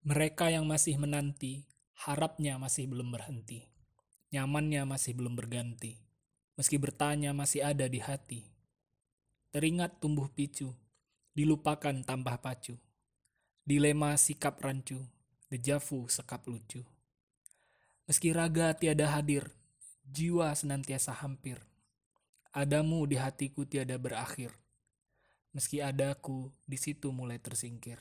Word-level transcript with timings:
Mereka 0.00 0.48
yang 0.48 0.64
masih 0.64 0.96
menanti, 0.96 1.68
harapnya 1.92 2.56
masih 2.56 2.88
belum 2.88 3.12
berhenti. 3.12 3.68
Nyamannya 4.32 4.88
masih 4.88 5.12
belum 5.12 5.36
berganti. 5.36 6.00
Meski 6.56 6.80
bertanya 6.80 7.36
masih 7.36 7.60
ada 7.60 7.84
di 7.84 8.00
hati. 8.00 8.48
Teringat 9.52 10.00
tumbuh 10.00 10.32
picu, 10.32 10.72
dilupakan 11.36 11.92
tambah 12.00 12.32
pacu. 12.40 12.80
Dilema 13.68 14.16
sikap 14.16 14.56
rancu, 14.64 15.04
dejavu 15.52 16.08
sekap 16.08 16.48
lucu. 16.48 16.80
Meski 18.08 18.32
raga 18.32 18.72
tiada 18.72 19.04
hadir, 19.12 19.52
jiwa 20.08 20.48
senantiasa 20.56 21.12
hampir. 21.12 21.60
Adamu 22.56 23.04
di 23.04 23.20
hatiku 23.20 23.68
tiada 23.68 24.00
berakhir. 24.00 24.56
Meski 25.52 25.84
adaku, 25.84 26.48
di 26.64 26.80
situ 26.80 27.12
mulai 27.12 27.36
tersingkir. 27.36 28.00